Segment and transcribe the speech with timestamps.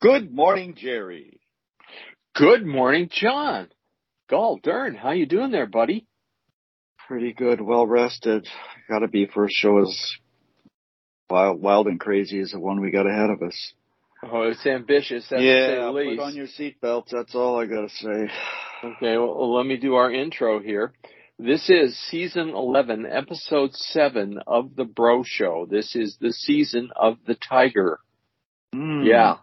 [0.00, 1.40] Good morning, Jerry.
[2.34, 3.68] Good morning, John.
[4.30, 6.06] Gall Dern, how you doing there, buddy?
[7.08, 8.46] Pretty good, well rested.
[8.88, 10.16] Got to be for a show as
[11.28, 13.72] wild, wild and crazy as the one we got ahead of us.
[14.22, 15.26] Oh, it's ambitious.
[15.30, 17.08] That's yeah, put on your seatbelts.
[17.10, 18.30] That's all I got to say.
[18.84, 20.92] Okay, well, let me do our intro here.
[21.40, 25.68] This is season 11, episode 7 of The Bro Show.
[25.70, 28.00] This is the season of the Tiger.
[28.74, 29.06] Mm.
[29.06, 29.36] Yeah.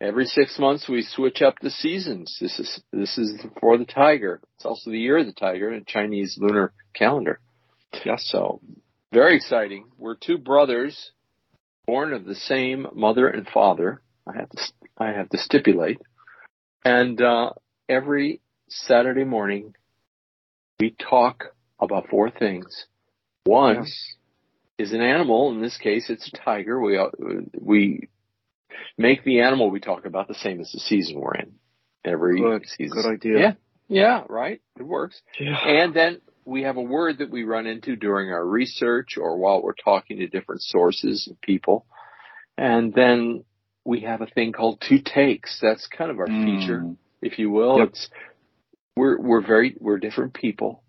[0.00, 2.38] Every six months we switch up the seasons.
[2.40, 4.42] This is, this is for the Tiger.
[4.54, 7.40] It's also the year of the Tiger in Chinese lunar calendar.
[8.04, 8.14] Yeah.
[8.16, 8.60] So,
[9.12, 9.86] very exciting.
[9.98, 11.10] We're two brothers
[11.84, 14.02] born of the same mother and father.
[14.24, 14.62] I have to,
[14.98, 15.98] I have to stipulate.
[16.84, 17.50] And, uh,
[17.88, 19.74] every Saturday morning
[20.80, 21.44] we talk
[21.80, 22.86] about four things.
[23.44, 24.14] One Yes.
[24.78, 25.50] is an animal.
[25.50, 26.80] In this case, it's a tiger.
[26.80, 26.98] We
[27.60, 28.08] we
[28.98, 31.54] make the animal we talk about the same as the season we're in.
[32.04, 32.66] Every Good.
[32.66, 33.00] season.
[33.02, 33.38] Good idea.
[33.38, 33.52] Yeah,
[33.88, 34.60] yeah, right.
[34.78, 35.20] It works.
[35.40, 35.56] Yeah.
[35.66, 39.62] And then we have a word that we run into during our research or while
[39.62, 41.86] we're talking to different sources and people.
[42.58, 43.44] And then
[43.84, 45.58] we have a thing called two takes.
[45.60, 46.96] That's kind of our feature, Mm.
[47.22, 47.78] if you will.
[47.78, 47.88] Yep.
[47.88, 48.10] It's
[48.96, 50.82] we're we're very we're different people.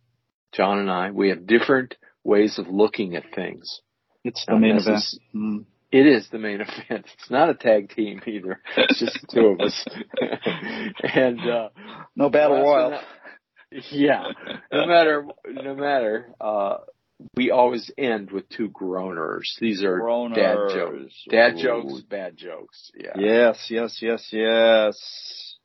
[0.54, 3.82] John and I, we have different ways of looking at things.
[4.24, 5.04] It's the main event.
[5.36, 5.66] Mm.
[5.92, 7.08] It is the main event.
[7.14, 8.62] It's not a tag team either.
[8.78, 9.86] It's just the two of us.
[11.04, 11.70] and uh
[12.16, 13.00] No battle royal.
[13.72, 14.24] but yeah.
[14.72, 16.78] No matter no matter uh
[17.36, 19.58] we always end with two groaners.
[19.60, 20.00] These are
[20.34, 21.24] dad jokes.
[21.30, 21.62] Dad Ooh.
[21.62, 22.92] jokes, bad jokes.
[22.98, 23.14] Yeah.
[23.18, 25.56] Yes, yes, yes, yes.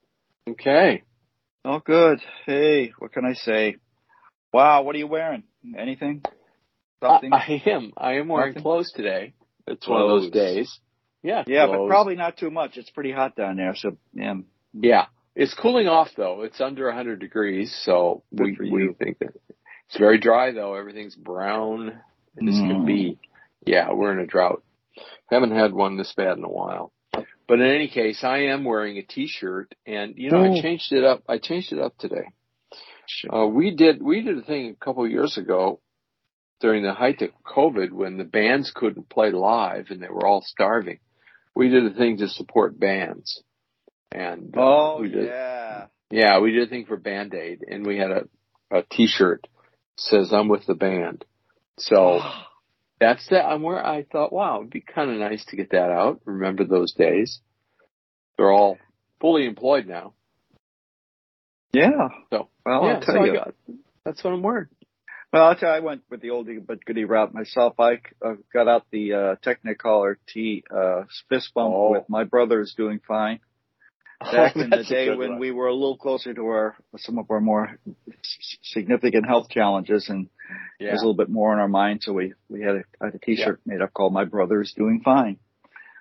[0.49, 1.03] Okay.
[1.65, 2.21] Oh, good.
[2.47, 3.77] Hey, what can I say?
[4.53, 5.43] Wow, what are you wearing?
[5.79, 6.23] Anything?
[7.03, 7.33] I, Something?
[7.33, 7.93] I am.
[7.97, 8.63] I am wearing Nothing?
[8.63, 9.35] clothes today.
[9.67, 10.81] It's one of those days.
[11.23, 11.45] Yeah.
[11.47, 12.77] yeah, but probably not too much.
[12.79, 14.35] It's pretty hot down there, so yeah.
[14.73, 15.07] Yeah.
[15.37, 16.43] It's cooling off though.
[16.43, 19.35] It's under 100 degrees, so Good we we think that
[19.87, 20.75] it's very dry though.
[20.75, 21.95] Everything's brown as
[22.39, 22.87] can Mm.
[22.87, 23.19] be.
[23.67, 24.63] Yeah, we're in a drought.
[25.31, 26.91] Haven't had one this bad in a while.
[27.51, 30.53] But in any case, I am wearing a t-shirt and you know, Oh.
[30.55, 31.25] I changed it up.
[31.29, 32.29] I changed it up today.
[33.29, 35.81] Uh, we did we did a thing a couple of years ago
[36.61, 40.43] during the height of COVID when the bands couldn't play live and they were all
[40.47, 41.01] starving.
[41.57, 43.43] We did a thing to support bands,
[44.13, 45.87] and uh, Oh did, yeah.
[46.13, 48.29] yeah, we did a thing for Band Aid, and we had a
[48.71, 49.49] a T-shirt
[49.97, 51.25] says "I'm with the band."
[51.79, 52.21] So
[53.01, 53.45] that's that.
[53.47, 56.21] I'm where I thought, wow, it'd be kind of nice to get that out.
[56.25, 57.41] Remember those days?
[58.37, 58.79] They're all
[59.21, 60.15] fully employed now.
[61.73, 62.09] yeah.
[62.31, 63.33] So Well, yeah, I'll tell so you.
[63.35, 63.55] got,
[64.05, 64.67] that's what I'm wearing.
[65.33, 67.75] Well, I'll tell you, I went with the oldie but goodie route myself.
[67.79, 71.93] I uh, got out the uh, Technicolor T uh, fist bump Oh.
[71.93, 73.39] with my brother's doing fine.
[74.21, 75.39] Back in the day when one.
[75.39, 77.79] we were a little closer to our some of our more
[78.63, 80.29] significant health challenges, and
[80.81, 80.89] yeah.
[80.89, 82.01] there's a little bit more on our mind.
[82.03, 85.01] So we we had a, I had a T-shirt made up called "My Brother's Doing
[85.05, 85.39] Fine."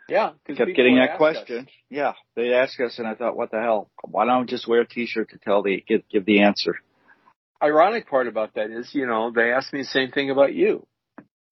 [0.08, 1.66] Yeah, Kept getting that question.
[1.66, 1.74] us.
[1.92, 3.92] Yeah, they asked us, and I thought, what the hell?
[4.04, 6.76] Why don't I just wear a T-shirt to tell the give give the answer?
[7.62, 10.88] Ironic part about that is, you know, they asked me the same thing about you.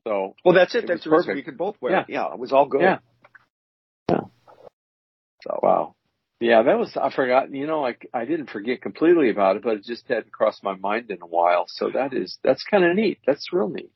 [0.08, 0.86] So Well, that's it.
[0.86, 1.36] It that's was perfect.
[1.36, 2.00] we could both wear Yeah.
[2.02, 2.06] it.
[2.10, 2.82] Yeah, it was all good.
[2.82, 3.00] Yeah.
[4.10, 4.22] Yeah.
[5.44, 5.96] So wow,
[6.40, 7.54] yeah, that was I forgot.
[7.54, 10.76] You know, like I didn't forget completely about it, but it just hadn't crossed my
[10.76, 11.66] mind in a while.
[11.68, 13.20] So that is that's kind of neat.
[13.26, 13.92] That's real neat.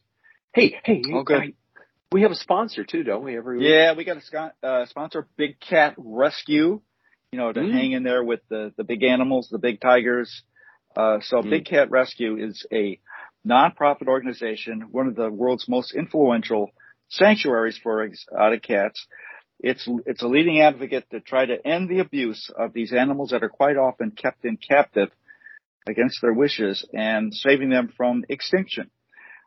[0.53, 1.31] Hey, hey, good.
[1.31, 1.53] I-
[2.11, 3.37] we have a sponsor too, don't we?
[3.37, 3.67] Every week?
[3.69, 6.81] Yeah, we got a uh, sponsor, Big Cat Rescue.
[7.31, 7.71] You know, to Mm.
[7.71, 10.43] hang in there with the the big animals, the big tigers.
[10.93, 11.49] Uh, so Mm.
[11.49, 12.99] Big Cat Rescue is a
[13.47, 16.71] nonprofit organization, one of the world's most influential
[17.09, 19.07] sanctuaries for exotic cats.
[19.63, 23.43] It's it's a leading advocate to try to end the abuse of these animals that
[23.43, 25.09] are quite often kept in captive
[25.87, 28.89] against their wishes and saving them from extinction.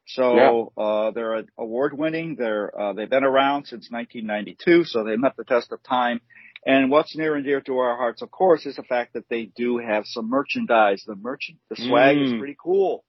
[0.06, 2.36] So uh, they're award winning.
[2.38, 6.20] They're uh, they've been around since 1992, so they met the test of time.
[6.66, 9.50] And what's near and dear to our hearts, of course, is the fact that they
[9.56, 11.04] do have some merchandise.
[11.06, 12.38] The merchant, the swag is Mm.
[12.38, 13.04] pretty cool.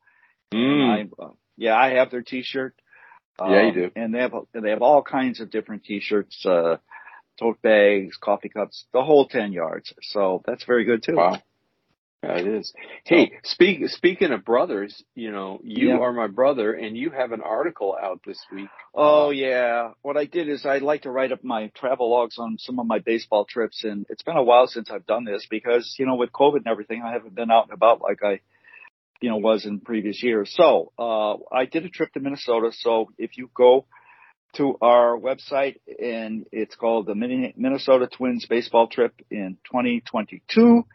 [0.54, 0.90] Mm.
[1.20, 2.76] I, uh, yeah, I have their T-shirt.
[3.40, 3.92] Yeah, you Um, do.
[3.96, 6.78] And they have they have all kinds of different T-shirts, uh,
[7.40, 9.94] tote bags, coffee cups, the whole ten yards.
[10.02, 11.16] So that's very good too.
[11.16, 11.42] Wow.
[12.24, 12.74] Yeah, it is.
[13.04, 16.00] Hey, speak, speaking of brothers, you know, you Yeah.
[16.00, 18.70] are my brother and you have an article out this week.
[18.96, 19.92] Oh yeah.
[20.02, 22.88] What I did is I like to write up my travel logs on some of
[22.88, 26.16] my baseball trips and it's been a while since I've done this because, you know,
[26.16, 28.40] with COVID and everything, I haven't been out and about like I
[29.22, 30.52] you know, was in previous years.
[30.56, 32.72] So, uh, I did a trip to Minnesota.
[32.74, 33.86] So if you go
[34.56, 40.86] to our website and it's called the Minnesota Twins baseball trip in 2022.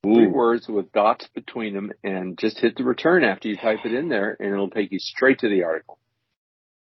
[0.05, 0.13] Ooh.
[0.13, 3.93] Three words with dots between them and just hit the return after you type it
[3.93, 5.97] in there and it'll take you straight to the article.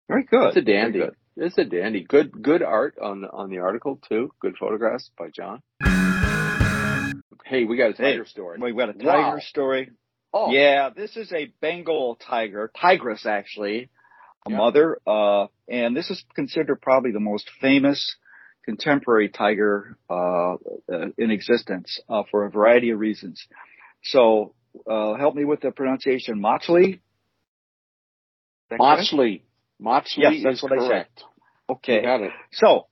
[0.09, 0.49] Very good.
[0.49, 1.03] It's a dandy.
[1.37, 2.05] It's a dandy.
[2.05, 4.33] Good, good art on on the article too.
[4.41, 5.63] Good photographs by John.
[7.45, 8.59] Hey, we got a tiger hey, story.
[8.61, 9.39] We got a tiger wow.
[9.41, 9.91] story.
[10.33, 10.51] Oh.
[10.51, 13.91] Yeah, this is a Bengal tiger, tigress actually,
[14.47, 14.57] a yeah.
[14.57, 18.17] mother, uh, and this is considered probably the most famous
[18.65, 20.57] contemporary tiger uh,
[21.19, 23.47] in existence uh, for a variety of reasons.
[24.05, 24.55] So,
[24.89, 26.41] uh, help me with the pronunciation.
[26.41, 27.01] Machli.
[28.73, 29.43] Machli.
[29.81, 31.19] Machli yes, that's what correct.
[31.19, 31.27] I said.
[31.71, 32.03] Okay.
[32.03, 32.33] got it.
[32.53, 32.87] So,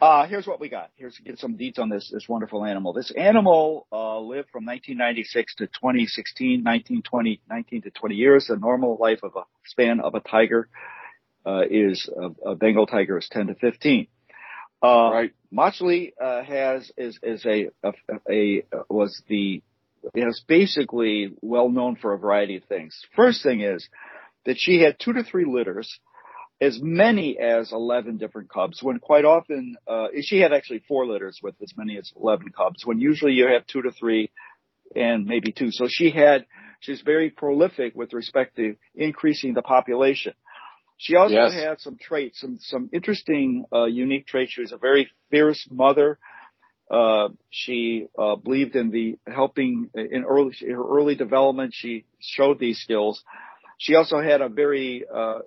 [0.00, 0.90] uh, here's what we got.
[0.96, 2.92] Here's get some deets on this this wonderful animal.
[2.92, 8.46] This animal uh, lived from 1996 to 2016, 19, 20, 19 to 20 years.
[8.48, 10.68] The normal life of a span of a tiger
[11.46, 14.08] uh, is a, a, Bengal tiger is 10 to 15.
[14.86, 15.32] Uh, right.
[15.52, 17.92] Machli uh, has is is a, a,
[18.30, 19.62] a was the
[20.14, 22.96] is basically well known for a variety of things.
[23.16, 23.88] First thing is
[24.44, 25.98] that she had two to three litters
[26.60, 31.38] as many as 11 different cubs when quite often, uh, she had actually four litters
[31.42, 34.30] with as many as 11 cubs when usually you have two to three
[34.94, 35.70] and maybe two.
[35.70, 36.46] So she had,
[36.80, 40.32] she's very prolific with respect to increasing the population.
[40.98, 41.52] She also yes.
[41.52, 44.52] had some traits, some, some interesting, uh, unique traits.
[44.52, 46.18] She was a very fierce mother.
[46.90, 51.74] Uh, she, uh, believed in the helping in early, her early development.
[51.74, 53.22] She showed these skills.
[53.78, 55.40] She also had a very uh,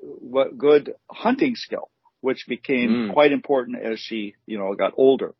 [0.55, 1.89] good hunting skill,
[2.21, 3.13] which became mm.
[3.13, 5.33] quite important as she, you know, got older.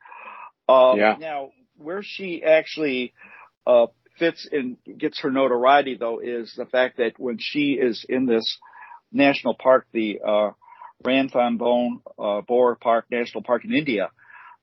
[0.68, 1.16] Um, yeah.
[1.20, 3.14] Now, where she actually
[3.68, 8.26] uh, fits and gets her notoriety, though, is the fact that when she is in
[8.26, 8.58] this
[9.12, 10.52] national park, the uh,
[11.04, 14.10] Ranthambore uh, Park National Park in India,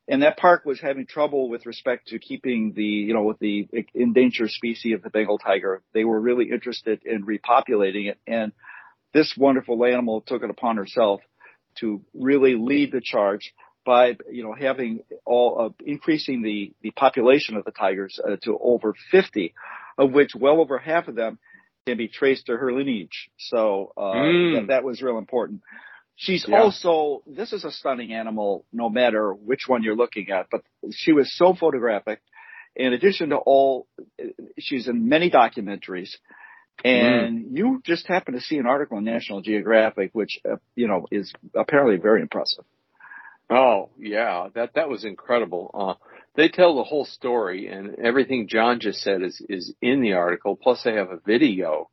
[0.08, 3.69] and that park was having trouble with respect to keeping the, you know, with the
[3.93, 5.82] endangered species of the Bengal tiger.
[5.94, 8.19] They were really interested in repopulating it.
[8.26, 8.52] And
[9.12, 11.22] this wonderful animal took it upon herself
[11.81, 13.52] to really lead the charge
[13.84, 18.56] by, you know, having all, uh, increasing the, the population of the tigers uh, to
[18.60, 19.54] over 50,
[19.98, 21.38] of which well over half of them
[21.87, 23.31] can be traced to her lineage.
[23.38, 24.61] So, uh, mm.
[24.61, 25.62] that, that was real important.
[26.17, 26.61] She's yeah.
[26.61, 31.12] also, this is a stunning animal no matter which one you're looking at, but she
[31.12, 32.21] was so photographic.
[32.75, 33.87] In addition to all,
[34.59, 36.11] she's in many documentaries.
[36.85, 37.56] And mm.
[37.56, 41.32] you just happen to see an article in National Geographic, which, uh, you know, is
[41.55, 42.65] apparently very impressive.
[43.49, 45.71] Oh, yeah, that, that was incredible.
[45.73, 46.06] Uh,
[46.37, 50.56] they tell the whole story and everything John just said is, is in the article.
[50.56, 51.91] Plus they have a video.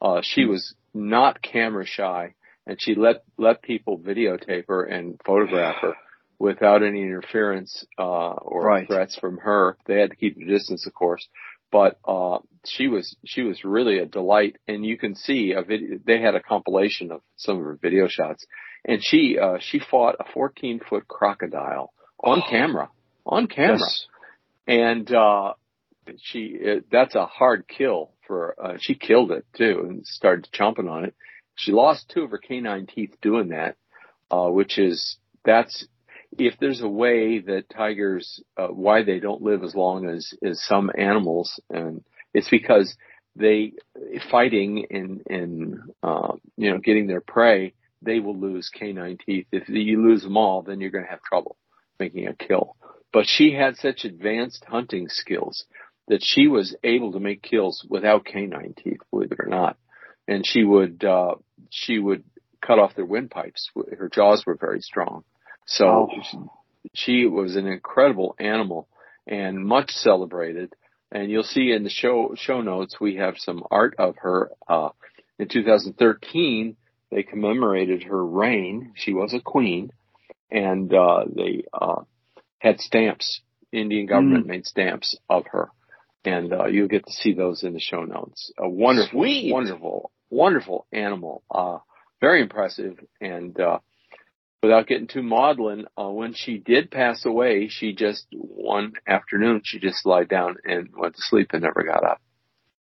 [0.00, 0.50] Uh, she hmm.
[0.50, 2.34] was not camera shy
[2.66, 5.94] and she let let people videotape her and photograph her
[6.38, 8.86] without any interference uh, or right.
[8.86, 9.76] threats from her.
[9.86, 11.26] They had to keep the distance, of course,
[11.70, 14.56] but uh, she was she was really a delight.
[14.66, 15.98] And you can see a video.
[16.04, 18.44] They had a compilation of some of her video shots,
[18.84, 21.92] and she uh, she fought a 14 foot crocodile
[22.22, 22.50] on oh.
[22.50, 22.88] camera,
[23.26, 24.06] on camera, yes.
[24.66, 25.54] and uh,
[26.22, 28.54] she it, that's a hard kill for.
[28.62, 31.14] Uh, she killed it too and started chomping on it
[31.56, 33.76] she lost two of her canine teeth doing that,
[34.30, 35.86] uh, which is, that's,
[36.36, 40.62] if there's a way that tigers, uh, why they don't live as long as, as
[40.64, 42.02] some animals, and
[42.32, 42.96] it's because
[43.36, 43.72] they,
[44.30, 49.46] fighting and, and, uh, you know, getting their prey, they will lose canine teeth.
[49.52, 51.56] If you lose them all, then you're going to have trouble
[51.98, 52.76] making a kill.
[53.14, 55.64] But she had such advanced hunting skills
[56.08, 59.78] that she was able to make kills without canine teeth, believe it or not
[60.26, 61.34] and she would uh,
[61.70, 62.24] she would
[62.60, 63.70] cut off their windpipes.
[63.96, 65.24] Her jaws were very strong,
[65.66, 66.48] so oh.
[66.94, 68.88] she, was an incredible animal
[69.26, 70.74] and much celebrated.
[71.12, 74.50] And you'll see in the show show notes we have some art of her.
[74.68, 74.90] Uh,
[75.38, 76.76] in 2013,
[77.10, 78.92] they commemorated her reign.
[78.96, 79.90] She was a queen,
[80.50, 82.02] and uh, they uh,
[82.64, 83.40] had stamps.
[83.72, 84.50] Indian government mm.
[84.50, 85.70] made stamps of her
[86.24, 88.52] and uh, you'll get to see those in the show notes.
[88.58, 89.52] A wonderful, Sweet.
[89.52, 91.42] wonderful, wonderful animal.
[91.50, 91.78] Uh,
[92.20, 93.78] very impressive, and uh,
[94.62, 99.78] without getting too maudlin, uh, when she did pass away, she just one afternoon she
[99.78, 102.20] just lied down and went to sleep and never got up.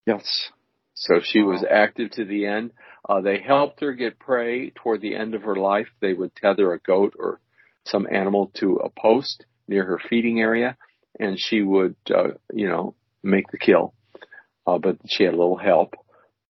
[0.05, 0.49] Yes.
[0.95, 2.71] So she was active to the end.
[3.07, 5.87] Uh, they helped her get prey toward the end of her life.
[6.01, 7.39] They would tether a goat or
[7.85, 10.77] some animal to a post near her feeding area,
[11.19, 13.93] and she would, uh, you know, make the kill.
[14.65, 15.93] Uh, but she had a little help.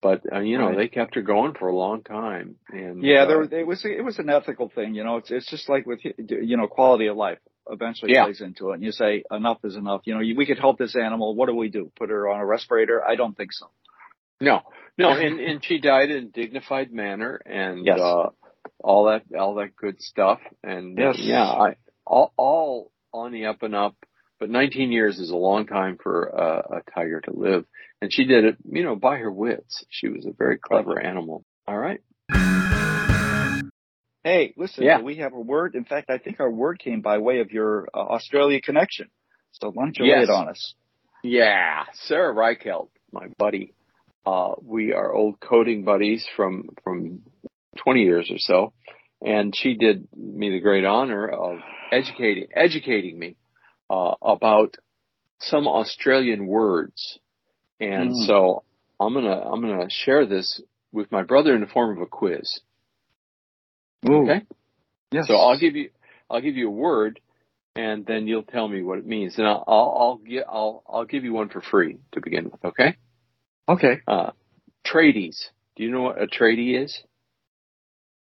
[0.02, 0.76] But uh, you know, right.
[0.76, 2.56] they kept her going for a long time.
[2.70, 4.94] And yeah, there uh, it was it was an ethical thing.
[4.94, 7.38] You know, it's it's just like with you know quality of life.
[7.68, 8.24] Eventually yeah.
[8.24, 10.02] plays into it, and you say enough is enough.
[10.04, 11.34] You know, we could help this animal.
[11.34, 11.90] What do we do?
[11.98, 13.02] Put her on a respirator?
[13.04, 13.66] I don't think so.
[14.40, 14.60] No,
[14.96, 17.98] no, and and she died in a dignified manner, and yes.
[17.98, 18.28] uh,
[18.84, 20.38] all that all that good stuff.
[20.62, 21.16] And yes.
[21.18, 23.96] yeah, I, all all on the up and up.
[24.38, 27.64] But 19 years is a long time for a, a tiger to live.
[28.02, 29.84] And she did it, you know, by her wits.
[29.88, 31.44] She was a very clever animal.
[31.66, 32.00] All right.
[34.22, 35.00] Hey, listen, yeah.
[35.00, 35.74] we have a word.
[35.74, 39.08] In fact, I think our word came by way of your uh, Australia connection.
[39.52, 40.16] So why don't you yes.
[40.16, 40.74] lay it on us?
[41.22, 43.72] Yeah, Sarah Reichelt, my buddy.
[44.26, 47.22] Uh, we are old coding buddies from, from
[47.76, 48.72] 20 years or so.
[49.26, 51.58] And she did me the great honor of
[51.92, 53.36] educating, educating me,
[53.90, 54.76] uh, about
[55.40, 57.18] some Australian words
[57.80, 58.26] and mm.
[58.26, 58.62] so
[58.98, 60.60] I'm gonna I'm gonna share this
[60.92, 62.60] with my brother in the form of a quiz.
[64.08, 64.22] Ooh.
[64.22, 64.44] Okay.
[65.12, 65.26] Yes.
[65.28, 65.90] So I'll give you
[66.30, 67.20] I'll give you a word,
[67.74, 71.04] and then you'll tell me what it means, and I'll I'll I'll, get, I'll, I'll
[71.04, 72.64] give you one for free to begin with.
[72.64, 72.96] Okay.
[73.68, 74.00] Okay.
[74.06, 74.30] Uh,
[74.86, 75.36] tradies.
[75.76, 77.02] Do you know what a tradie is?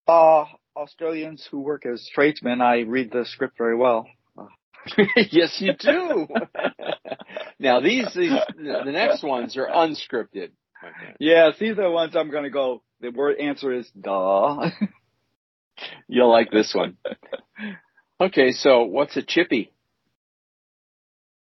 [0.06, 0.44] Uh,
[0.76, 2.60] Australians who work as tradesmen.
[2.60, 4.06] I read the script very well.
[5.30, 6.26] yes, you do.
[7.58, 10.50] now these, these, the next ones are unscripted.
[11.18, 12.82] Yes, these are the ones I'm gonna go.
[13.00, 14.70] The word answer is duh.
[16.08, 16.96] You'll like this one.
[18.20, 19.72] Okay, so what's a chippy?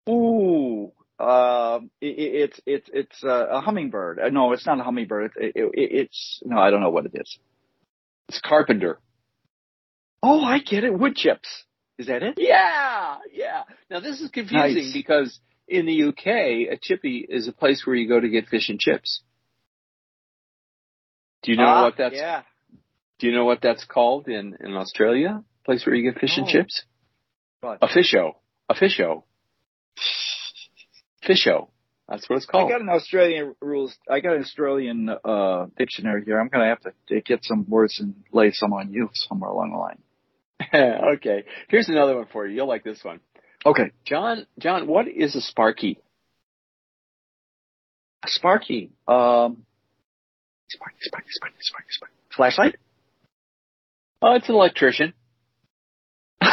[0.09, 4.19] Ooh, uh, it, it's it's it's a hummingbird.
[4.19, 5.31] Uh, no, it's not a hummingbird.
[5.35, 7.39] It, it, it's no, I don't know what it is.
[8.29, 8.99] It's carpenter.
[10.23, 10.97] Oh, I get it.
[10.97, 11.47] Wood chips.
[11.97, 12.35] Is that it?
[12.37, 13.63] Yeah, yeah.
[13.89, 14.93] Now this is confusing nice.
[14.93, 18.69] because in the UK, a chippy is a place where you go to get fish
[18.69, 19.21] and chips.
[21.43, 22.15] Do you know ah, what that's?
[22.15, 22.41] Yeah.
[23.19, 25.43] Do you know what that's called in in Australia?
[25.65, 26.41] Place where you get fish oh.
[26.41, 26.83] and chips.
[27.61, 27.79] What?
[27.81, 28.33] A fisho.
[28.69, 29.23] A fisho.
[31.27, 31.67] Fisho.
[32.09, 32.69] That's what it's called.
[32.69, 33.95] I got an Australian rules.
[34.09, 36.39] I got an Australian uh, dictionary here.
[36.39, 39.71] I'm going to have to get some words and lay some on you somewhere along
[39.71, 39.99] the line.
[41.15, 41.43] okay.
[41.69, 42.55] Here's another one for you.
[42.55, 43.19] You'll like this one.
[43.65, 43.91] Okay.
[44.05, 45.99] John, John, what is a Sparky?
[48.23, 48.91] A Sparky.
[49.07, 49.65] Um,
[50.69, 52.13] Sparky, Sparky, Sparky, Sparky, Sparky.
[52.35, 52.75] Flashlight?
[54.21, 55.13] Oh, it's an electrician.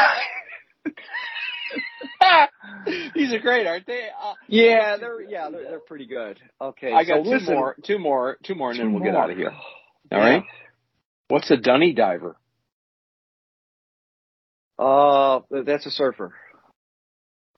[3.15, 4.09] These are great, aren't they?
[4.21, 6.39] Uh, yeah, they're yeah, they're, they're pretty good.
[6.61, 7.55] Okay, I got so two listen.
[7.55, 9.13] more, two more, two more, and two then we'll more.
[9.13, 9.51] get out of here.
[9.51, 9.61] All
[10.11, 10.19] yeah.
[10.19, 10.43] right.
[11.29, 12.37] What's a dunny diver?
[14.79, 16.35] Uh, that's a surfer.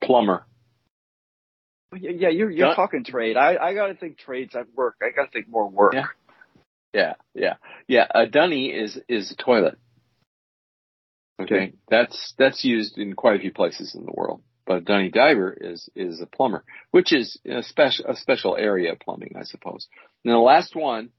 [0.02, 0.46] Plumber.
[1.92, 3.36] Yeah, you're you're talking trade.
[3.36, 4.96] I I gotta think trades at work.
[5.02, 5.92] I gotta think more work.
[5.94, 6.06] Yeah,
[6.94, 7.54] yeah, yeah,
[7.88, 8.06] yeah.
[8.14, 9.76] A dunny is is a toilet.
[11.40, 11.72] Okay, okay.
[11.88, 14.42] that's that's used in quite a few places in the world.
[14.66, 18.92] But a dunny diver is is a plumber, which is a special a special area
[18.92, 19.88] of plumbing, I suppose.
[20.24, 21.10] And the last one,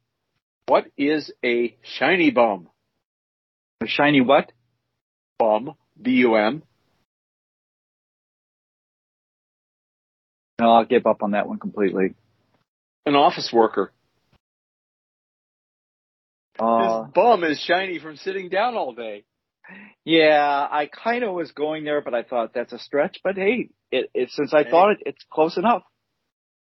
[0.67, 2.69] what is a shiny bum?
[3.83, 4.53] A shiny what?
[5.37, 5.73] Bum.
[6.01, 6.63] B-U-M?
[10.59, 12.13] No, I'll give up on that one completely.
[13.05, 13.91] An office worker.
[16.59, 19.23] Uh, His bum is shiny from sitting down all day.
[20.05, 23.19] Yeah, I kind of was going there, but I thought that's a stretch.
[23.23, 24.69] But hey, it, it since I hey.
[24.69, 25.83] thought it, it's close enough.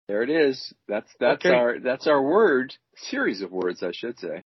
[0.08, 0.72] There it is.
[0.88, 1.54] That's that's okay.
[1.54, 4.42] our that's our word series of words, I should say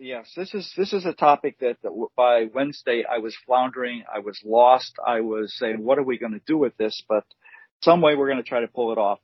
[0.00, 4.20] yes, this is this is a topic that, that by Wednesday I was floundering, I
[4.20, 7.02] was lost, I was saying, what are we going to do with this?
[7.08, 7.24] But
[7.82, 9.20] some way we're going to try to pull it off.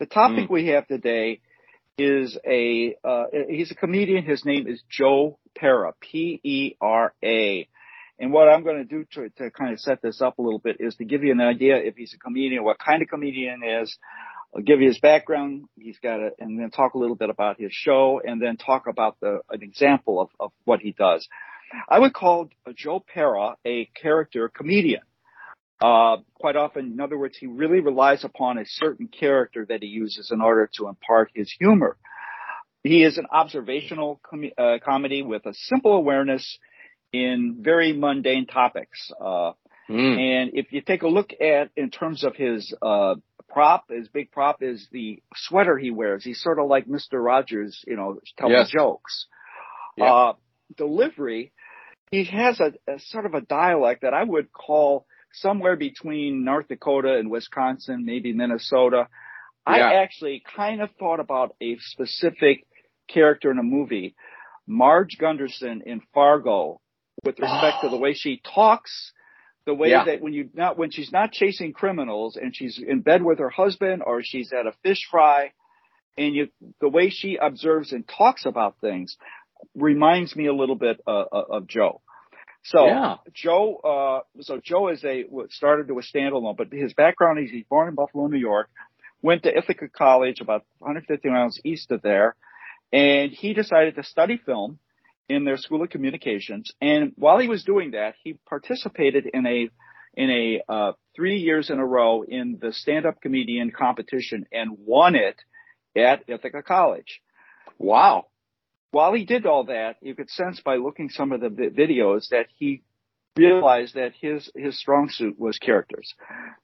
[0.00, 0.50] The topic mm.
[0.50, 1.40] we have today
[1.96, 4.24] is a uh, he's a comedian.
[4.24, 7.68] His name is Joe Pera, P E R A.
[8.18, 10.60] And what I'm going to do to, to kind of set this up a little
[10.60, 13.62] bit is to give you an idea if he's a comedian, what kind of comedian
[13.64, 13.96] is,
[14.54, 15.64] I'll give you his background.
[15.78, 18.86] He's got it, and then talk a little bit about his show, and then talk
[18.86, 21.26] about the an example of, of what he does.
[21.88, 25.02] I would call Joe Pera a character comedian.
[25.80, 29.88] Uh, quite often, in other words, he really relies upon a certain character that he
[29.88, 31.96] uses in order to impart his humor.
[32.84, 36.58] He is an observational com- uh, comedy with a simple awareness
[37.12, 39.10] in very mundane topics.
[39.20, 39.52] Uh,
[39.90, 40.18] mm.
[40.18, 43.16] And if you take a look at in terms of his uh,
[43.54, 46.24] prop, his big prop is the sweater he wears.
[46.24, 48.70] He's sort of like Mister Rogers, you know, telling yes.
[48.70, 49.26] jokes.
[50.00, 50.32] Uh,
[50.76, 51.52] delivery,
[52.10, 56.68] he has a, a sort of a dialect that I would call somewhere between North
[56.68, 59.08] Dakota and Wisconsin, maybe Minnesota.
[59.66, 59.72] Yeah.
[59.72, 62.66] I actually kind of thought about a specific
[63.08, 64.14] character in a movie,
[64.66, 66.80] Marge Gunderson in Fargo,
[67.24, 67.88] with respect oh.
[67.88, 69.12] to the way she talks,
[69.66, 70.04] the way yeah.
[70.04, 73.50] that when you not when she's not chasing criminals and she's in bed with her
[73.50, 75.52] husband or she's at a fish fry,
[76.18, 76.48] and you
[76.80, 79.16] the way she observes and talks about things
[79.74, 82.00] reminds me a little bit uh, uh of Joe.
[82.64, 83.16] So yeah.
[83.34, 87.64] Joe, uh, so Joe is a started to a standalone, but his background is he's
[87.64, 88.70] born in Buffalo, New York,
[89.22, 92.36] went to Ithaca College about 150 miles east of there,
[92.92, 94.78] and he decided to study film
[95.28, 96.72] in their School of Communications.
[96.80, 99.68] And while he was doing that, he participated in a
[100.16, 105.16] in a uh, three years in a row in the stand-up comedian competition and won
[105.16, 105.36] it
[105.96, 107.20] at Ithaca College.
[107.78, 108.26] Wow
[108.94, 112.46] while he did all that, you could sense by looking some of the videos that
[112.56, 112.82] he
[113.36, 116.14] realized that his his strong suit was characters.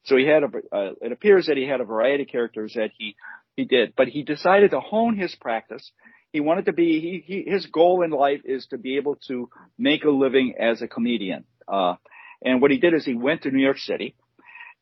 [0.04, 2.90] So he had a uh, it appears that he had a variety of characters that
[2.96, 3.16] he
[3.56, 5.90] he did, but he decided to hone his practice.
[6.32, 9.48] He wanted to be he, he his goal in life is to be able to
[9.76, 11.44] make a living as a comedian.
[11.66, 11.94] Uh,
[12.42, 14.14] and what he did is he went to New York City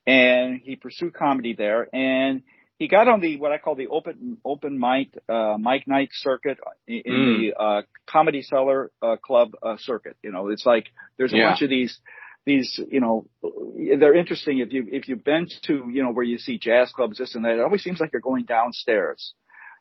[0.07, 2.43] and he pursued comedy there and
[2.79, 6.59] he got on the what I call the open open mic uh, mic night circuit
[6.87, 7.39] in, in mm.
[7.39, 10.17] the uh, comedy cellar uh, club uh, circuit.
[10.23, 10.87] You know, it's like
[11.17, 11.51] there's a yeah.
[11.51, 11.99] bunch of these
[12.47, 16.39] these you know they're interesting if you if you've been to you know where you
[16.39, 17.55] see jazz clubs this and that.
[17.55, 19.35] It always seems like you're going downstairs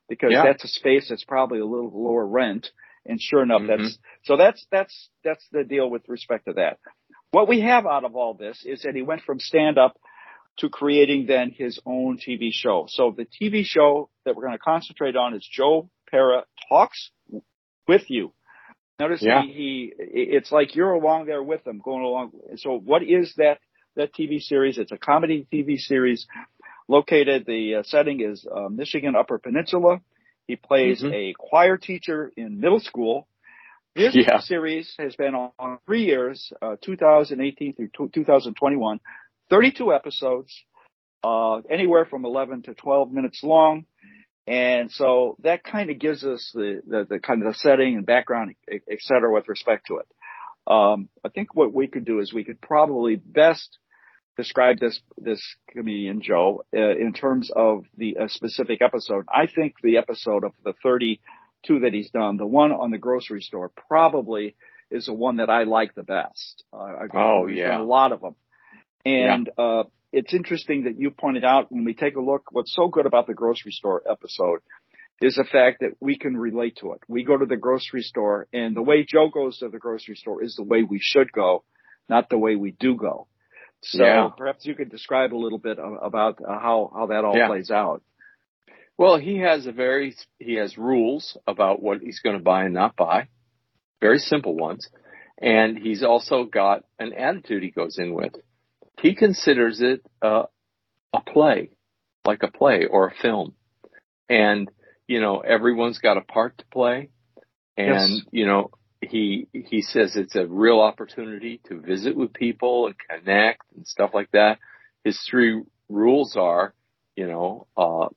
[0.10, 0.44] because yeah.
[0.44, 2.70] that's a space that's probably a little lower rent.
[3.06, 3.84] And sure enough, mm-hmm.
[3.84, 6.80] that's so that's that's that's the deal with respect to that.
[7.32, 9.98] What we have out of all this is that he went from stand up
[10.60, 12.88] to creating then his own TV show.
[12.90, 17.12] So the TV show that we're going to concentrate on is Joe Pera Talks
[17.88, 18.34] with You.
[19.00, 19.44] Notice yeah.
[19.44, 22.32] he, he, it's like you're along there with him going along.
[22.58, 23.60] So what is that,
[23.96, 24.80] that TV series?
[24.80, 26.26] It's a comedy TV series
[26.88, 30.02] located, the uh, setting is uh, Michigan Upper Peninsula.
[30.48, 31.14] He plays mm-hmm.
[31.14, 33.28] a choir teacher in middle school.
[33.96, 34.40] This yeah.
[34.40, 39.00] series has been on three years, uh, 2018 through 2021.
[39.50, 40.54] 32 episodes,
[41.24, 43.86] uh, anywhere from 11 to 12 minutes long.
[44.46, 48.06] And so that kind of gives us the, the, the, kind of the setting and
[48.06, 50.08] background, et cetera, with respect to it.
[50.72, 53.78] Um, I think what we could do is we could probably best
[54.38, 59.26] describe this, this comedian Joe uh, in terms of the uh, specific episode.
[59.28, 63.42] I think the episode of the 32 that he's done, the one on the grocery
[63.42, 64.56] store probably
[64.92, 66.64] is the one that I like the best.
[66.72, 67.82] Uh, oh yeah.
[67.82, 68.36] A lot of them.
[69.04, 69.64] And yeah.
[69.64, 73.06] uh, it's interesting that you pointed out when we take a look, what's so good
[73.06, 74.60] about the grocery store episode
[75.20, 77.02] is the fact that we can relate to it.
[77.08, 80.44] We go to the grocery store and the way Joe goes to the grocery store
[80.44, 81.64] is the way we should go,
[82.08, 83.28] not the way we do go.
[83.82, 84.30] So yeah.
[84.36, 87.48] perhaps you could describe a little bit about uh, how, how that all yeah.
[87.48, 88.02] plays out.
[88.98, 92.74] Well, he has a very, he has rules about what he's going to buy and
[92.74, 93.28] not buy.
[94.02, 94.88] Very simple ones.
[95.40, 98.34] And he's also got an attitude he goes in with
[99.02, 100.44] he considers it uh,
[101.14, 101.70] a play,
[102.26, 103.54] like a play or a film.
[104.30, 104.70] And,
[105.08, 107.10] you know, everyone's got a part to play.
[107.78, 108.22] And, yes.
[108.32, 113.62] you know, he, he says it's a real opportunity to visit with people and connect
[113.76, 114.60] and stuff like that.
[115.04, 116.74] His three rules are,
[117.16, 118.08] you know, uh,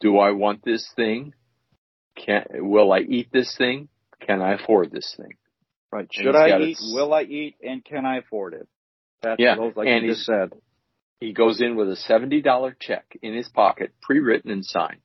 [0.00, 1.34] do I want this thing?
[2.16, 3.88] Can, will I eat this thing?
[4.26, 5.34] Can I afford this thing?
[5.92, 6.08] Right.
[6.10, 6.78] Should I eat?
[6.80, 7.56] Will I eat?
[7.62, 8.68] And can I afford it?
[9.22, 9.56] That's yeah.
[9.56, 10.52] like and you just said.
[11.20, 15.02] He goes in with a $70 check in his pocket, pre-written and signed.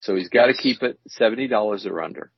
[0.00, 0.56] So he's got yes.
[0.56, 2.30] to keep it $70 or under.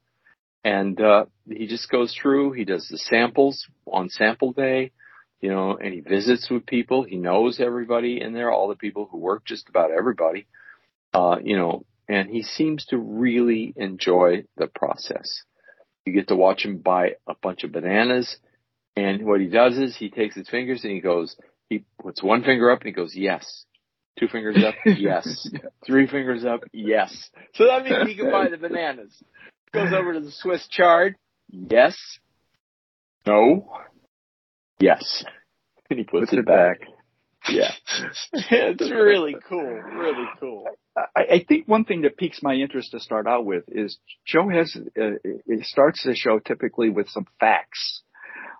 [0.65, 4.93] And, uh, he just goes through, he does the samples on sample day,
[5.41, 7.05] you know, and he visits with people.
[7.05, 10.47] He knows everybody in there, all the people who work, just about everybody.
[11.15, 15.43] Uh, you know, and he seems to really enjoy the process.
[16.05, 18.37] You get to watch him buy a bunch of bananas
[18.99, 21.37] and what he does is he takes his fingers and he goes,
[21.69, 23.65] he puts one finger up and he goes, yes.
[24.19, 25.49] Two fingers up, yes.
[25.87, 27.31] Three fingers up, yes.
[27.55, 29.13] So that means he can buy the bananas.
[29.73, 31.17] Goes over to the Swiss chard,
[31.51, 31.97] yes.
[33.27, 33.71] No.
[34.79, 35.25] Yes.
[35.91, 36.81] And he puts, puts it, it back.
[36.81, 36.89] back.
[37.51, 37.71] Yeah.
[38.33, 39.63] it's really cool.
[39.63, 40.65] Really cool.
[40.97, 44.49] I, I, think one thing that piques my interest to start out with is Joe
[44.49, 48.03] has, uh, it starts the show typically with some facts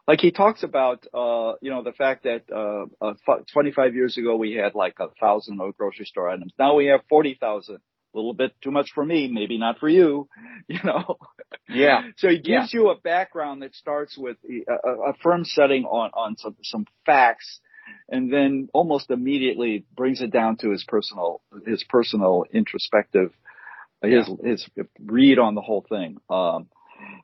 [0.09, 4.37] like he talks about, uh, you know, the fact that, uh, uh, 25 years ago
[4.37, 6.53] we had like a thousand grocery store items.
[6.59, 7.79] Now we have 40,000.
[8.15, 10.29] A little bit too much for me, maybe not for you,
[10.69, 11.19] you know.
[11.69, 12.03] Yeah.
[12.17, 12.81] So he gives yeah.
[12.81, 17.61] you a background that starts with a, a firm setting on, on some, some facts
[18.09, 23.33] and then almost immediately brings it down to his personal, his personal introspective,
[24.03, 24.51] his, yeah.
[24.51, 24.69] his
[25.05, 26.19] read on the whole thing.
[26.31, 26.69] Um,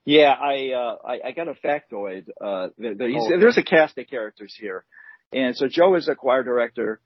[0.05, 2.29] yeah, I, uh, I, I got a factoid.
[2.41, 4.85] Uh, there, oh, there's a cast of characters here.
[5.33, 7.01] And so Joe is a choir director,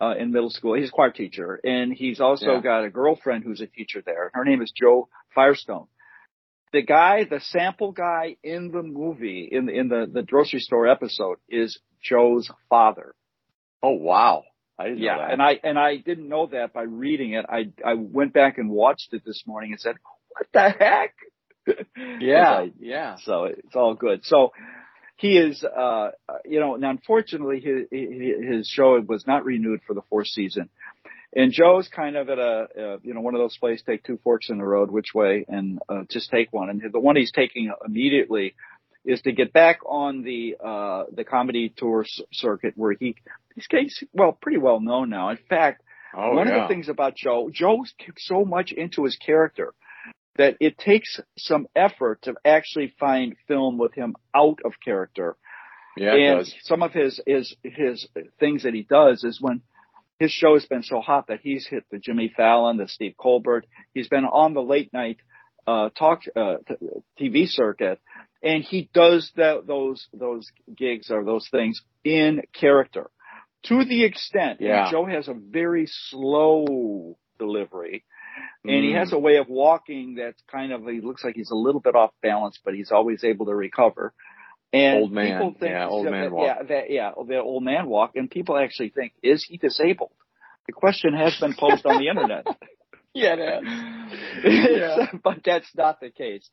[0.00, 0.74] uh, in middle school.
[0.74, 2.60] He's a choir teacher and he's also yeah.
[2.60, 4.30] got a girlfriend who's a teacher there.
[4.34, 5.86] Her name is Jo Firestone.
[6.72, 10.88] The guy, the sample guy in the movie, in the, in the, the grocery store
[10.88, 13.14] episode is Joe's father.
[13.82, 14.44] Oh wow.
[14.78, 17.46] I didn't yeah, and I and I didn't know that by reading it.
[17.48, 19.96] I I went back and watched it this morning and said,
[20.28, 21.14] "What the heck?"
[22.20, 23.16] yeah, I, yeah.
[23.24, 24.24] So it's all good.
[24.24, 24.52] So
[25.16, 26.10] he is, uh,
[26.44, 30.68] you know, and unfortunately his, his show was not renewed for the fourth season.
[31.34, 34.18] And Joe's kind of at a, uh, you know, one of those places, take two
[34.22, 36.70] forks in the road, which way, and uh, just take one.
[36.70, 38.54] And the one he's taking immediately
[39.04, 43.16] is to get back on the uh, the comedy tour circuit where he
[43.54, 45.30] he's getting well pretty well known now.
[45.30, 45.82] In fact,
[46.14, 46.62] oh, one yeah.
[46.62, 49.74] of the things about Joe, Joe's so much into his character
[50.38, 55.36] that it takes some effort to actually find film with him out of character.
[55.96, 58.06] Yeah, and some of his his his
[58.38, 59.62] things that he does is when
[60.18, 63.66] his show has been so hot that he's hit the Jimmy Fallon, the Steve Colbert.
[63.94, 65.18] He's been on the late night
[65.66, 66.56] uh, talk uh,
[67.20, 68.00] TV circuit,
[68.42, 73.10] and he does that those those gigs or those things in character
[73.64, 74.60] to the extent.
[74.60, 74.90] Yeah.
[74.90, 78.04] Joe has a very slow delivery
[78.64, 81.56] and he has a way of walking that's kind of, he looks like he's a
[81.56, 84.12] little bit off balance, but he's always able to recover.
[84.72, 86.46] And old man, people think, yeah, old man that, walk.
[86.46, 88.12] Yeah, that, yeah, the old man walk.
[88.16, 90.12] And people actually think, is he disabled?
[90.66, 92.46] The question has been posed on the internet.
[93.14, 93.60] yeah,
[94.44, 95.06] yeah.
[95.22, 96.48] but that's not the case.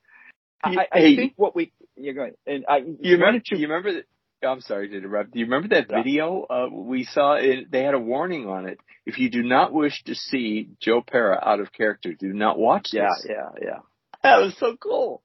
[0.63, 4.05] I, I hey, think what we you're going and I you remember you remember that
[4.43, 5.31] I'm sorry to interrupt.
[5.31, 7.35] Do you remember that video uh, we saw?
[7.35, 8.79] It, they had a warning on it.
[9.05, 12.89] If you do not wish to see Joe Pera out of character, do not watch
[12.91, 13.01] this.
[13.27, 13.79] Yeah, yeah, yeah.
[14.23, 15.21] That was so cool.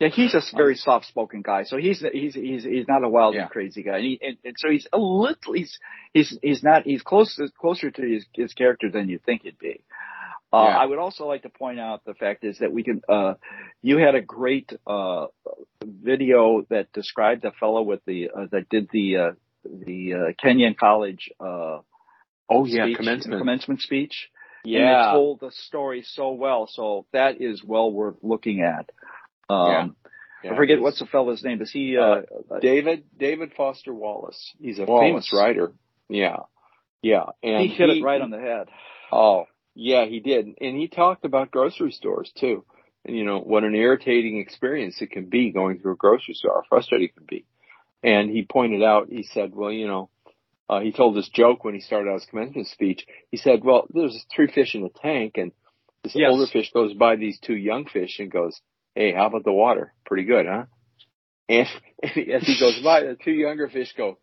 [0.00, 3.42] Yeah, he's a very soft-spoken guy, so he's he's he's he's not a wild yeah.
[3.42, 5.76] and crazy guy, and, he, and, and so he's a little he's
[6.14, 9.82] he's he's not he's closer closer to his his character than you think he'd be.
[10.50, 10.78] Uh, yeah.
[10.78, 13.34] I would also like to point out the fact is that we can, uh,
[13.82, 15.26] you had a great, uh,
[15.84, 19.30] video that described the fellow with the, uh, that did the, uh,
[19.64, 21.78] the, uh, Kenyon College, uh,
[22.48, 23.40] oh yeah, speech, commencement.
[23.40, 24.30] commencement speech.
[24.64, 25.10] Yeah.
[25.10, 26.66] And told the story so well.
[26.70, 28.90] So that is well worth looking at.
[29.48, 29.86] Um, yeah.
[30.44, 31.60] Yeah, I forget what's the fellow's name.
[31.62, 32.22] Is he, uh,
[32.60, 34.54] David, David Foster Wallace.
[34.60, 35.04] He's a Wallace.
[35.04, 35.72] famous writer.
[36.08, 36.40] Yeah.
[37.02, 37.24] Yeah.
[37.42, 38.68] And he hit he, it right on the head.
[39.10, 40.46] Oh, yeah, he did.
[40.60, 42.64] And he talked about grocery stores too.
[43.04, 46.62] And you know, what an irritating experience it can be going through a grocery store,
[46.62, 47.44] how frustrating it can be.
[48.02, 50.10] And he pointed out, he said, well, you know,
[50.68, 53.06] uh, he told this joke when he started out his commencement speech.
[53.30, 55.52] He said, well, there's three fish in the tank and
[56.02, 56.30] this yes.
[56.30, 58.60] older fish goes by these two young fish and goes,
[58.94, 59.92] Hey, how about the water?
[60.06, 60.64] Pretty good, huh?
[61.48, 61.66] And,
[62.02, 64.18] and as he goes by, the two younger fish go,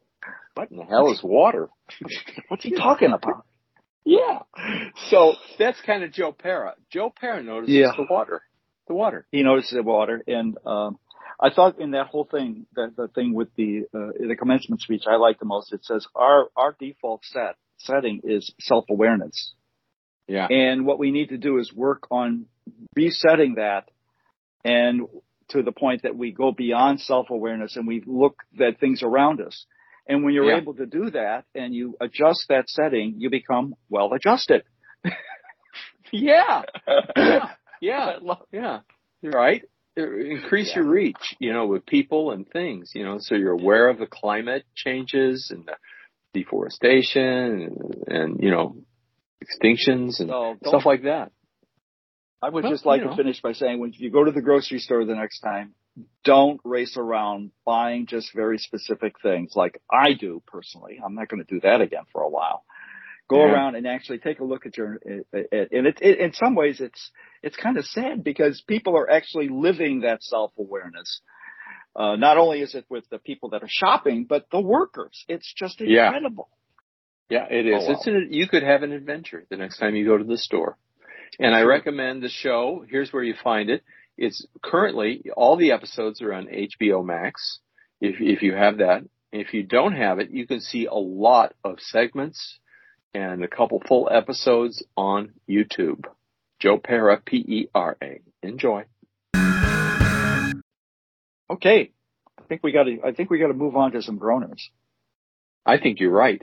[0.54, 1.70] what in the hell is water?
[2.48, 3.46] What's he talking about?
[4.04, 4.40] Yeah.
[5.10, 6.76] So that's kind of Joe Pera.
[6.92, 7.92] Joe Pera notices yeah.
[7.96, 8.42] the water.
[8.88, 9.26] The water.
[9.32, 11.00] He notices the water, and um,
[11.40, 15.04] I thought in that whole thing, that the thing with the uh, the commencement speech,
[15.08, 15.74] I like the most.
[15.74, 19.54] It says our our default set setting is self awareness.
[20.28, 20.48] Yeah.
[20.48, 22.46] And what we need to do is work on
[22.96, 23.90] resetting that,
[24.64, 25.08] and
[25.50, 29.42] to the point that we go beyond self awareness and we look at things around
[29.42, 29.66] us.
[30.08, 30.58] And when you're yeah.
[30.58, 34.64] able to do that and you adjust that setting, you become well adjusted.
[36.12, 36.62] yeah.
[37.16, 37.50] yeah.
[37.86, 38.18] Yeah.
[38.52, 38.80] Yeah.
[39.24, 39.64] Right.
[39.98, 40.82] Uh, increase yeah.
[40.82, 44.08] your reach, you know, with people and things, you know, so you're aware of the
[44.08, 45.76] climate changes and the
[46.34, 47.24] deforestation
[47.62, 48.76] and, and you know,
[49.44, 51.32] extinctions and so stuff like that.
[52.42, 53.16] I would well, just like to know.
[53.16, 55.74] finish by saying when you go to the grocery store the next time,
[56.24, 61.00] don't race around buying just very specific things like I do personally.
[61.04, 62.66] I'm not going to do that again for a while.
[63.28, 63.54] Go yeah.
[63.54, 67.12] around and actually take a look at your, and it, it, in some ways it's,
[67.42, 71.22] it's kind of sad because people are actually living that self-awareness.
[71.96, 75.24] Uh, not only is it with the people that are shopping, but the workers.
[75.28, 76.50] It's just incredible.
[77.30, 77.84] Yeah, yeah it is.
[77.88, 77.92] Oh.
[77.94, 80.78] It's an, you could have an adventure the next time you go to the store.
[81.40, 82.86] And I recommend the show.
[82.88, 83.84] Here's where you find it.
[84.18, 87.60] It's currently all the episodes are on HBO Max,
[88.00, 89.04] if, if you have that.
[89.32, 92.60] If you don't have it, you can see a lot of segments
[93.16, 96.04] and a couple full episodes on YouTube.
[96.60, 98.22] Joe Pera, P-E-R-A.
[98.44, 98.84] Enjoy.
[101.50, 101.92] Okay.
[102.38, 104.62] I think we gotta, I think we gotta move on to some groaners.
[105.66, 106.42] I think you're right.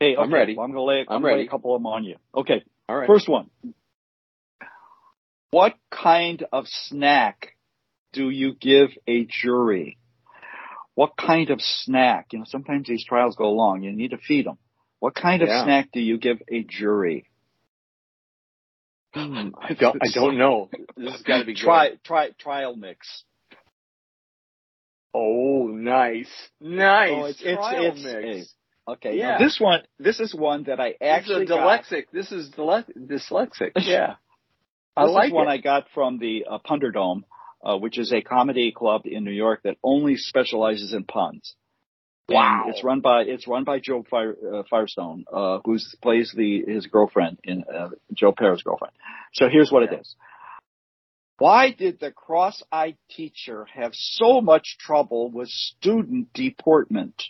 [0.00, 0.56] Hey, okay, I'm ready.
[0.56, 1.46] Well, I'm gonna lay, I'm, I'm lay ready.
[1.46, 2.16] a couple of them on you.
[2.34, 2.64] Okay.
[2.88, 3.06] All right.
[3.06, 3.50] First one.
[5.50, 7.56] What kind of snack
[8.12, 9.98] do you give a jury?
[10.94, 12.28] What kind of snack?
[12.32, 13.82] You know, sometimes these trials go long.
[13.82, 14.58] You need to feed them.
[15.00, 15.64] What kind of Yeah.
[15.64, 17.28] snack do you give a jury?
[19.14, 20.70] Hmm, I don't, I don't know.
[20.96, 21.60] This has got to be good.
[21.62, 23.24] Try, try, trial mix.
[25.14, 26.28] Oh, nice.
[26.60, 27.10] Nice.
[27.12, 28.54] Oh, it's- it's- Trial it's- mix.
[28.86, 29.18] Okay.
[29.18, 29.36] Yeah.
[29.38, 31.82] This one, this is one that I actually this is a got.
[31.84, 32.04] dyslexic.
[32.12, 33.72] This is dyle- dyslexic.
[33.76, 34.14] Yeah.
[34.96, 35.50] I This like is one it.
[35.50, 37.22] I got from the uh, Punderdome,
[37.62, 41.54] uh, which is a comedy club in New York that only specializes in puns.
[42.28, 42.64] And Wow.
[42.68, 46.86] it's run by it's run by Joe Fire, uh, Firestone, uh, who plays the his
[46.86, 48.94] girlfriend in uh, Joe Pera's girlfriend.
[49.32, 49.98] So here's what Yeah.
[49.98, 50.16] it is.
[51.38, 57.22] Why did the cross-eyed teacher have so much trouble with student deportment?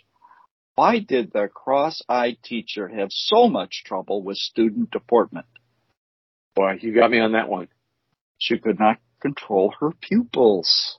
[0.75, 5.45] Why did the cross-eyed teacher have so much trouble with student deportment?
[6.55, 7.67] Boy, you got me on that one.
[8.39, 10.97] She could not control her pupils.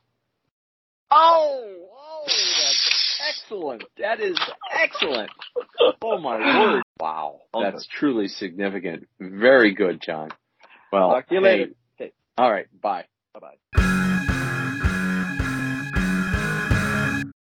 [1.11, 1.90] Oh,
[3.29, 3.85] excellent.
[3.99, 4.39] That is
[4.73, 5.31] excellent.
[6.03, 6.83] Oh my word.
[6.99, 7.41] Wow.
[7.55, 9.09] That's truly significant.
[9.19, 10.31] Very good, John.
[10.93, 11.71] Well, Talk to you hey, later.
[12.01, 12.13] Okay.
[12.37, 12.67] All right.
[12.81, 13.05] Bye.
[13.33, 13.80] Bye bye.